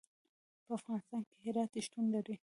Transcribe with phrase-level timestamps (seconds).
[0.65, 2.35] په افغانستان کې هرات شتون لري.